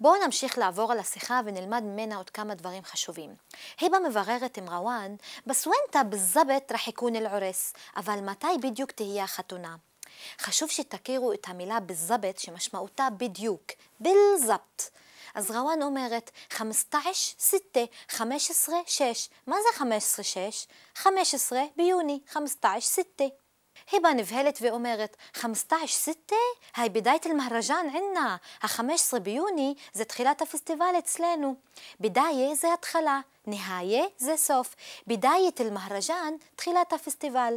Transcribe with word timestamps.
בואו 0.00 0.24
נמשיך 0.24 0.58
לעבור 0.58 0.92
על 0.92 0.98
השיחה 0.98 1.40
ונלמד 1.44 1.82
ממנה 1.82 2.16
עוד 2.16 2.30
כמה 2.30 2.54
דברים 2.54 2.84
חשובים. 2.84 3.34
היבה 3.80 3.98
מבררת 3.98 4.56
עם 4.56 4.68
רוואן, 4.68 5.14
בסוונטה 5.46 6.02
בזבת 6.08 6.72
רח 6.72 6.88
יכון 6.88 7.16
אל-עורס, 7.16 7.72
אבל 7.96 8.20
מתי 8.20 8.46
בדיוק 8.62 8.90
תהיה 8.90 9.24
החתונה? 9.24 9.76
חשוב 10.38 10.70
שתכירו 10.70 11.32
את 11.32 11.48
המילה 11.48 11.80
בזבת 11.80 12.38
שמשמעותה 12.38 13.08
בדיוק, 13.18 13.62
בלזבט. 14.00 14.90
אז 15.34 15.50
רוואן 15.50 15.82
אומרת 15.82 16.30
15 16.50 17.00
סטה, 17.38 17.80
15 18.08 18.74
6. 18.86 19.28
מה 19.46 19.56
זה 19.56 19.78
15 19.78 20.24
6? 20.24 20.66
15 20.94 21.62
ביוני, 21.76 22.20
15 22.28 22.80
סטה. 22.80 23.24
היבה 23.90 24.12
נבהלת 24.12 24.58
ואומרת, 24.62 25.16
15 25.34 25.78
סטה? 25.86 26.36
היי 26.76 26.88
בדאית 26.88 27.26
אל-מהרג'אן 27.26 27.86
ענה. 27.94 28.36
ה-15 28.62 29.18
ביוני 29.18 29.74
זה 29.92 30.04
תחילת 30.04 30.42
הפסטיבל 30.42 30.94
אצלנו. 30.98 31.54
בדאיה 32.00 32.54
זה 32.54 32.72
התחלה, 32.74 33.20
נהיה 33.46 34.04
זה 34.18 34.36
סוף. 34.36 34.74
בדאית 35.06 35.60
אל-מהרג'אן, 35.60 36.34
תחילת 36.56 36.92
הפסטיבל. 36.92 37.54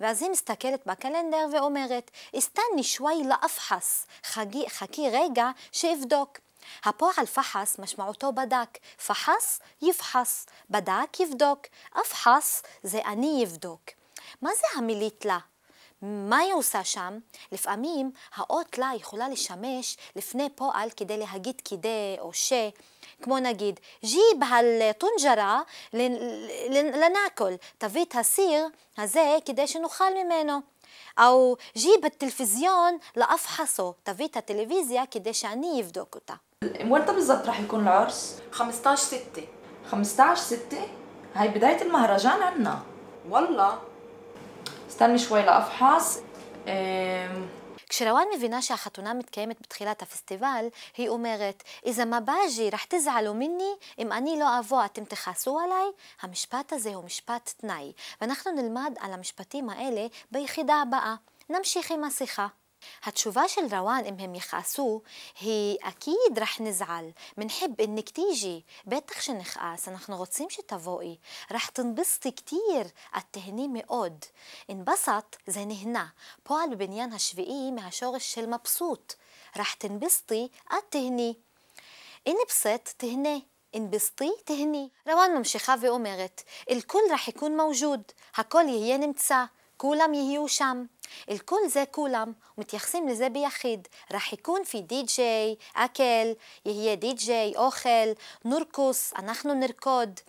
ואז 0.00 0.22
היא 0.22 0.30
מסתכלת 0.30 0.86
בקלנדר 0.86 1.46
ואומרת, 1.52 2.10
הסתני 2.34 2.82
שווי 2.82 3.24
לאפחס, 3.24 4.06
חכי 4.68 5.10
רגע 5.12 5.50
שאבדוק. 5.72 6.38
הפועל 6.84 7.26
פחס 7.34 7.78
משמעותו 7.78 8.32
בדק, 8.32 8.78
פחס 9.06 9.60
יפחס, 9.82 10.46
בדק 10.70 11.20
יבדוק, 11.20 11.66
אפחס 12.00 12.62
זה 12.82 13.00
אני 13.04 13.40
יבדוק. 13.42 13.80
מה 14.42 14.50
זה 14.54 14.78
המילית 14.78 15.24
לה? 15.24 15.38
מה 16.01 16.37
היא 16.37 16.53
עושה 16.53 16.83
שם? 16.83 17.19
לפעמים 17.51 18.11
האות 18.35 18.77
לה 18.77 18.91
יכולה 18.95 19.29
לשמש 19.29 19.97
לפני 20.15 20.49
פועל 20.55 20.89
כדי 20.97 21.17
להגיד 21.17 21.61
כדי 21.65 22.15
או 22.19 22.33
ש, 22.33 22.53
כמו 23.21 23.39
נגיד, 23.39 23.79
ג'יב 24.05 24.43
הטונג'רה 24.89 25.61
לנאקול, 26.73 27.53
תביא 27.77 28.05
את 28.05 28.15
הסיר 28.15 28.67
הזה 28.97 29.37
כדי 29.45 29.67
שנאכל 29.67 30.13
ממנו. 30.23 30.59
או 31.19 31.55
ג'יב 31.77 32.05
הטלוויזיון 32.05 32.97
לאפחסו, 33.17 33.93
תביא 34.03 34.27
את 34.27 34.37
הטלוויזיה 34.37 35.03
כדי 35.11 35.33
שאני 35.33 35.81
אבדוק 35.81 36.15
אותה. 36.15 36.33
وين 36.63 37.01
بالضبط 37.05 37.45
راح 37.45 37.59
يكون 37.59 37.83
العرس؟ 37.87 38.41
15 38.51 38.95
6 38.95 39.17
15 39.91 40.35
6 40.35 40.57
هاي 41.35 41.47
بداية 41.47 41.81
المهرجان 41.81 42.41
عنا 42.41 42.83
والله 43.29 43.79
استني 44.99 45.19
شوي 45.19 45.41
لأفحص 45.41 46.19
כשרוואן 47.89 48.25
מבינה 48.35 48.61
שהחתונה 48.61 49.13
מתקיימת 49.13 49.61
בתחילת 49.61 50.01
הפסטיבל, 50.01 50.65
היא 50.97 51.09
אומרת, 51.09 51.63
איזה 51.83 52.05
מבאז'י, 52.05 52.69
רח 52.69 52.85
תזעלו 52.89 53.33
מיני, 53.33 53.73
אם 53.99 54.11
אני 54.11 54.39
לא 54.39 54.59
אבוא 54.59 54.85
אתם 54.85 55.05
תכעסו 55.05 55.59
עליי? 55.59 55.85
המשפט 56.21 56.73
הזה 56.73 56.95
הוא 56.95 57.03
משפט 57.03 57.53
תנאי, 57.57 57.93
ואנחנו 58.21 58.51
נלמד 58.51 58.93
על 58.99 59.13
המשפטים 59.13 59.69
האלה 59.69 60.07
ביחידה 60.31 60.75
הבאה. 60.75 61.15
נמשיך 61.49 61.91
עם 61.91 62.03
השיחה. 62.03 62.47
هتشوفاش 63.02 63.58
الروان 63.58 64.06
امهم 64.06 64.34
يخاسوه 64.34 65.02
هي 65.38 65.78
أكيد 65.82 66.38
رح 66.38 66.60
نزعل. 66.60 67.12
منحب 67.36 67.80
إنك 67.80 68.10
تيجي. 68.10 68.64
بتخش 68.86 69.30
نخقاس 69.30 69.88
نحن 69.88 70.12
غطسيمش 70.12 70.56
تفوقي. 70.56 71.18
رح 71.52 71.68
تنبسطي 71.68 72.30
كتير 72.30 72.90
التهنيمة 73.16 73.72
مئود 73.72 74.24
انبسط 74.70 75.38
زي 75.48 75.64
نهنا 75.64 76.12
بوال 76.48 76.76
بنيان 76.76 77.12
هشفقي 77.12 77.70
مع 77.72 77.90
شغل 77.90 78.16
الشل 78.16 78.50
مبسوط. 78.50 79.16
رح 79.56 79.72
تنبسطي 79.74 80.50
التهني 80.72 81.36
انبسط 82.28 82.88
تهني. 82.98 83.46
انبسطي 83.74 84.36
تهني. 84.46 84.92
روان 85.08 85.30
ممشي 85.30 85.58
خافي 85.58 85.88
أمرت 85.88 86.44
الكل 86.70 87.10
رح 87.10 87.28
يكون 87.28 87.56
موجود. 87.56 88.10
هكل 88.34 88.68
يهين 88.68 89.00
نمتسا. 89.00 89.48
יהיה 89.79 89.93
נמצא, 89.95 90.07
כולם 90.09 90.13
יהיו 90.13 90.47
שם. 90.47 90.85
אל 91.29 91.37
כל 91.37 91.67
זה 91.67 91.83
כולם 91.91 92.31
מתייחסים 92.57 93.07
לזה 93.07 93.29
ביחיד. 93.29 93.87
רח 94.13 94.33
יכון 94.33 94.63
פי 94.63 94.81
די-ג'יי, 94.81 95.55
אקל, 95.73 96.33
יהיה 96.65 96.95
די-ג'יי, 96.95 97.53
אוכל, 97.55 98.09
נורקוס, 98.45 99.13
אנחנו 99.15 99.53
נרקוד. 99.53 100.19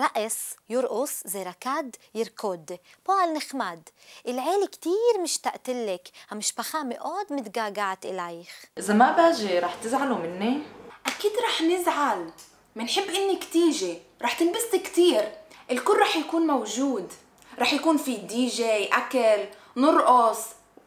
רעס, 0.00 0.56
יורעוס, 0.68 1.22
זה 1.26 1.42
רקד, 1.42 1.84
ירקוד. 2.14 2.70
פועל 3.02 3.30
נחמד. 3.36 3.78
אל-עילי 4.26 4.68
כתיר 4.72 5.22
משתאתלק, 5.22 6.08
המשפחה 6.30 6.78
מאוד 6.88 7.26
מתגעגעת 7.30 8.06
אלייך. 8.06 8.66
إذا 8.78 8.94
ما 8.94 9.12
باجي 9.12 9.58
رح 9.58 9.74
تزعلوا 9.82 10.18
مني؟ 10.18 10.62
أكيد 11.06 11.32
رح 11.44 11.62
نزعل 11.62 12.30
منحب 12.76 13.10
إنك 13.10 13.44
تيجي 13.44 13.98
رح 14.22 14.38
تنبسطي 14.38 14.78
كتير 14.78 15.32
الكل 15.70 15.98
رح 15.98 16.16
يكون 16.16 16.46
موجود 16.46 17.12
رح 17.58 17.72
يكون 17.72 17.96
في 17.96 18.16
دي 18.16 18.46
جي 18.46 18.84
أكل 18.84 19.44
نرقص 19.76 20.38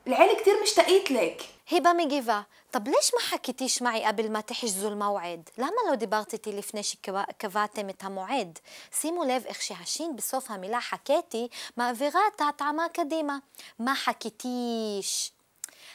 العيلة 0.07 0.39
كتير 0.41 0.61
مشتاقيت 0.63 1.11
لك 1.11 1.44
היבה 1.69 1.94
מגיבה, 1.94 2.41
طب 2.72 2.88
ليش 2.88 3.11
ما 3.13 3.22
حكيتيش 3.31 3.81
معي 3.81 4.05
قبل 4.05 4.31
ما 4.31 4.41
تحجزوا 4.41 4.89
الموعد? 4.89 5.50
למה 5.57 5.75
לא 5.89 5.95
דיברת 5.95 6.33
איתי 6.33 6.51
לפני 6.51 6.83
שקבעתם 6.83 7.89
את 7.89 8.03
המועד? 8.03 8.59
שימו 8.91 9.23
לב 9.23 9.45
איך 9.45 9.61
שהשין 9.61 10.16
בסוף 10.16 10.51
המילה 10.51 10.81
חכיתי 10.81 11.47
מעבירה 11.77 12.22
את 12.35 12.41
ההטעמה 12.41 12.89
קדימה. 12.94 13.38
מה 13.79 13.95
חכיתיש? 13.95 15.31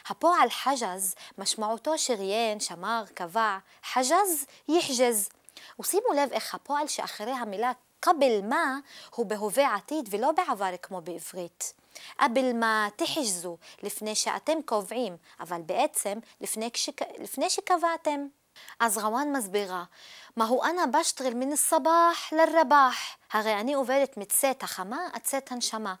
הפועל 0.07 0.49
חג'ז 0.49 1.15
משמעותו 1.37 1.97
שריין, 1.97 2.59
שמר, 2.59 3.03
קבע, 3.13 3.57
חג'ז 3.93 4.45
יחג'ז. 4.67 5.29
ושימו 5.79 6.13
לב 6.15 6.31
איך 6.31 6.55
הפועל 6.55 6.87
שאחרי 6.87 7.31
המילה 7.31 7.71
קבל 7.99 8.41
מה 8.43 8.79
הוא 9.15 9.25
בהווה 9.25 9.75
עתיד 9.75 10.07
ולא 10.11 10.31
בעבר 10.31 10.77
כמו 10.81 11.01
בעברית. 11.01 11.73
قبل 12.19 12.53
ما 12.59 12.91
تحجزوا 12.97 13.57
לפני 13.83 14.15
שאתם 14.15 14.61
קובעים, 14.65 15.17
אבל 15.39 15.61
בעצם 15.61 16.19
לפני, 16.41 16.71
כשק... 16.71 17.01
לפני 17.19 17.49
שקבעתם. 17.49 18.27
אז 18.78 18.98
רואן 18.98 19.32
מסבירה, 19.36 19.84
מה 20.36 20.44
הוא 20.44 20.64
אנה 20.64 20.86
בשטרל 20.86 21.34
מן 21.34 21.52
الصباح 21.52 22.32
לרבח. 22.32 22.96
הרי 23.32 23.60
אני 23.60 23.74
עובדת 23.74 24.16
מצאת 24.16 24.62
החמה 24.62 24.98
עד 25.12 25.22
צאת 25.22 25.52
הנשמה. 25.52 25.94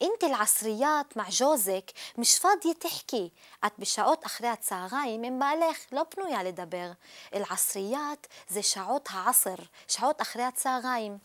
אינט 0.00 0.24
العصريات 0.24 1.16
مع 1.16 1.24
ג'וזק 1.38 1.90
مش 2.18 2.38
פאדיה 2.38 2.74
תחכי. 2.78 3.28
את 3.66 3.72
בשעות 3.78 4.26
אחרי 4.26 4.48
הצהריים 4.48 5.22
עם 5.22 5.38
בעלך 5.38 5.76
לא 5.92 6.02
פנויה 6.08 6.42
לדבר. 6.42 6.90
العصريات 7.34 8.26
זה 8.48 8.62
שעות 8.62 9.08
העשר, 9.12 9.54
שעות 9.88 10.22
אחרי 10.22 10.42
הצהריים. 10.42 11.18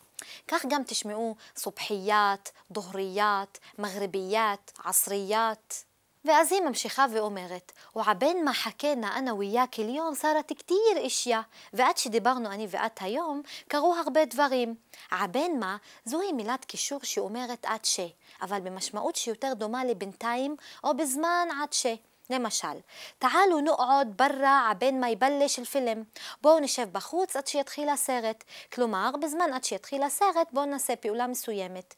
כך 0.47 0.65
גם 0.69 0.83
תשמעו 0.83 1.35
סובחיית, 1.55 2.51
דוהריית, 2.71 3.59
מגרביית, 3.79 4.71
עשריית. 4.83 5.85
ואז 6.25 6.51
היא 6.51 6.61
ממשיכה 6.61 7.05
ואומרת, 7.13 7.71
ובין 7.95 8.45
מה 8.45 8.53
חכנה 8.53 9.17
אנא 9.17 9.31
ויה 9.31 9.63
אליום 9.79 10.15
שרת 10.15 10.49
כתיר 10.49 10.97
אישיה, 10.97 11.41
ועד 11.73 11.97
שדיברנו 11.97 12.51
אני 12.51 12.67
ואת 12.69 12.99
היום, 13.01 13.41
קרו 13.67 13.95
הרבה 13.95 14.25
דברים. 14.25 14.75
עבין 15.11 15.59
מה, 15.59 15.77
זוהי 16.05 16.31
מילת 16.31 16.65
קישור 16.65 16.99
שאומרת 17.03 17.65
עד 17.65 17.85
ש, 17.85 17.99
אבל 18.41 18.59
במשמעות 18.59 19.15
שיותר 19.15 19.53
דומה 19.53 19.85
לבינתיים, 19.85 20.55
או 20.83 20.97
בזמן 20.97 21.47
עד 21.61 21.73
ש. 21.73 21.85
למשל, 22.29 22.77
תעלו 23.19 23.61
נעוד 23.61 24.17
ברא 24.17 24.69
עבין 24.71 25.01
מה 25.01 25.09
יבלש 25.09 25.59
אל-פילם. 25.59 26.03
בואו 26.41 26.59
נשב 26.59 26.89
בחוץ 26.91 27.35
עד 27.35 27.47
שיתחיל 27.47 27.89
הסרט. 27.89 28.43
כלומר, 28.73 29.11
בזמן 29.21 29.53
עד 29.53 29.63
שיתחיל 29.63 30.03
הסרט, 30.03 30.47
בואו 30.51 30.65
נעשה 30.65 30.95
פעולה 30.95 31.27
מסוימת. 31.27 31.95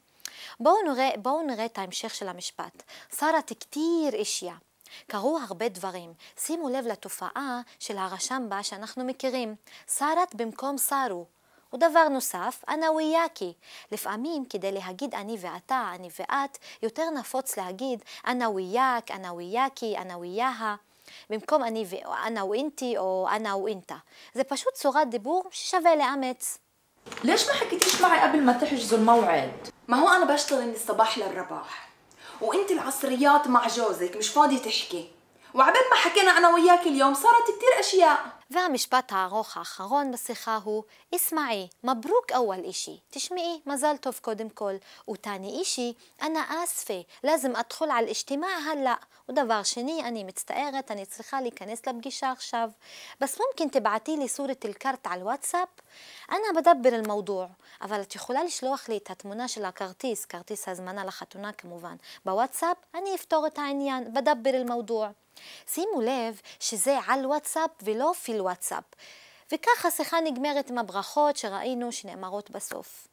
בואו 0.59 0.75
נראה, 0.91 1.09
בואו 1.17 1.41
נראה 1.41 1.65
את 1.65 1.77
ההמשך 1.77 2.15
של 2.15 2.27
המשפט. 2.27 2.83
שרת 3.19 3.49
כתיר 3.59 4.13
אישיה. 4.13 4.55
קרו 5.07 5.39
הרבה 5.47 5.69
דברים. 5.69 6.13
שימו 6.37 6.69
לב 6.69 6.87
לתופעה 6.87 7.61
של 7.79 7.97
הרשם 7.97 8.45
בה 8.49 8.63
שאנחנו 8.63 9.05
מכירים. 9.05 9.55
שרת 9.97 10.35
במקום 10.35 10.77
שרו. 10.77 11.25
ודבר 11.73 12.07
נוסף, 12.07 12.63
אנא 12.69 12.85
ויאקי. 12.85 13.53
לפעמים 13.91 14.45
כדי 14.45 14.71
להגיד 14.71 15.15
אני 15.15 15.37
ואתה, 15.39 15.91
אני 15.95 16.09
ואת, 16.19 16.57
יותר 16.81 17.09
נפוץ 17.09 17.57
להגיד 17.57 18.03
אנא 18.27 18.45
ויאק, 18.45 19.11
אנא 19.11 19.27
ויאקי, 19.27 19.97
אנא 19.97 20.13
ויאה. 20.13 20.75
במקום 21.29 21.63
אני 21.63 21.85
ואנא 21.89 22.43
ואינתי 22.43 22.97
או 22.97 23.27
אנא 23.35 23.55
ואינתה. 23.55 23.95
זה 24.33 24.43
פשוט 24.43 24.73
צורת 24.73 25.09
דיבור 25.09 25.43
ששווה 25.51 25.95
לאמץ. 25.95 26.57
ليش 27.23 27.47
ما 27.47 27.53
حكيتيش 27.53 28.01
معي 28.01 28.19
قبل 28.19 28.41
ما 28.41 28.53
تحجزوا 28.53 28.97
الموعد؟ 28.97 29.51
ما 29.87 29.97
هو 29.97 30.09
أنا 30.09 30.25
بشتغل 30.33 30.67
من 30.67 30.73
الصباح 30.73 31.17
للرباح 31.17 31.89
وأنت 32.41 32.71
العصريات 32.71 33.47
مع 33.47 33.67
جوزك 33.67 34.17
مش 34.17 34.29
فاضية 34.29 34.57
تحكي 34.57 35.07
وعبال 35.53 35.81
ما 35.91 35.97
حكينا 35.97 36.37
أنا 36.37 36.49
وياك 36.49 36.87
اليوم 36.87 37.13
صارت 37.13 37.43
كتير 37.43 37.79
أشياء 37.79 38.25
והמשפט 38.53 39.11
הארוך 39.11 39.57
האחרון 39.57 40.11
בשיחה 40.11 40.59
הוא, 40.63 40.83
אסמעי, 41.15 41.67
מברוק 41.83 42.31
אוול 42.35 42.59
אישי, 42.63 42.99
תשמעי, 43.09 43.61
מזל 43.65 43.97
טוב 43.97 44.19
קודם 44.21 44.49
כל, 44.49 44.73
ותני 45.09 45.59
אישי, 45.59 45.93
אנא 46.21 46.39
אספי, 46.63 47.03
לזם 47.23 47.55
אדחול 47.55 47.91
על 47.91 48.09
אשתימה 48.09 48.47
הלא, 48.47 48.91
ודבר 49.29 49.63
שני, 49.63 50.03
אני 50.03 50.23
מצטערת, 50.23 50.91
אני 50.91 51.05
צריכה 51.05 51.41
להיכנס 51.41 51.87
לפגישה 51.87 52.31
עכשיו, 52.31 52.69
בס 53.21 53.39
מומקין 53.39 53.67
תבעתי 53.79 54.17
לי 54.17 54.27
סורת 54.27 54.65
אל-קארט 54.65 55.07
על 55.07 55.23
וואטסאפ? 55.23 55.69
אנא 56.31 56.61
בדבר 56.61 56.95
אל-מודוע, 56.95 57.47
אבל 57.81 58.01
את 58.01 58.15
יכולה 58.15 58.43
לשלוח 58.43 58.89
לי 58.89 58.97
את 58.97 59.11
התמונה 59.11 59.47
של 59.47 59.65
הכרטיס, 59.65 60.25
כרטיס 60.25 60.69
הזמנה 60.69 61.05
לחתונה 61.05 61.53
כמובן, 61.53 61.95
בוואטסאפ, 62.25 62.77
אני 62.95 63.15
אפתור 63.15 63.47
את 63.47 63.57
העניין, 63.57 64.13
בדבר 64.13 64.49
אל-מודוע. 64.49 65.09
שימו 65.66 66.00
לב 66.00 66.40
שזה 66.60 66.98
על 67.08 67.26
וואטסאפ 67.26 67.70
ולא 67.82 68.12
פיל 68.22 68.40
וואטסאפ. 68.40 68.84
וכך 69.52 69.86
השיחה 69.86 70.20
נגמרת 70.20 70.70
עם 70.70 70.78
הברכות 70.78 71.36
שראינו 71.36 71.92
שנאמרות 71.92 72.50
בסוף. 72.50 73.08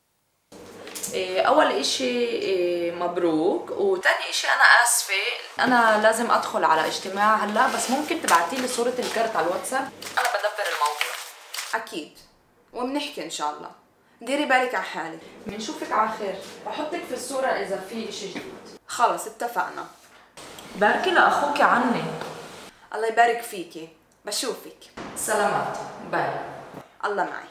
أول 1.45 1.65
إشي 1.71 2.91
مبروك 2.91 3.71
وتاني 3.71 4.29
إشي 4.29 4.47
أنا 4.47 4.63
آسفة 4.83 5.13
أنا 5.59 6.01
لازم 6.03 6.31
أدخل 6.31 6.63
على 6.63 6.87
اجتماع 6.87 7.35
هلا 7.35 7.67
بس 7.67 7.89
ممكن 7.89 8.21
تبعتي 8.21 8.55
لي 8.55 8.67
صورة 8.67 8.93
الكرت 8.99 9.35
على 9.35 9.47
الواتساب 9.47 9.81
أنا 10.19 10.27
بدبر 10.29 10.67
الموضوع 10.73 11.15
اكيد 11.75 12.17
وبنحكي 12.73 13.23
ان 13.23 13.29
شاء 13.29 13.49
الله 13.53 13.71
ديري 14.21 14.45
بالك 14.45 14.75
على 14.75 14.83
حالك 14.83 15.19
بنشوفك 15.47 15.91
على 15.91 16.09
خير 16.19 16.35
بحطك 16.65 17.03
في 17.07 17.13
الصورة 17.13 17.47
إذا 17.47 17.85
في 17.89 18.09
إشي 18.09 18.27
جديد 18.27 18.53
خلص 18.87 19.25
اتفقنا 19.27 19.87
باركي 20.80 21.10
لأخوك 21.10 21.60
عني. 21.60 22.02
الله 22.94 23.06
يبارك 23.06 23.42
فيكي. 23.42 23.88
بشوفك. 24.24 24.78
سلامات. 25.16 25.76
باي. 26.12 26.30
الله 27.04 27.24
معي. 27.24 27.44